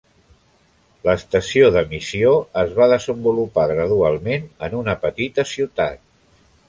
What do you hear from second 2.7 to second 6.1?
va desenvolupar gradualment en una petita ciutat.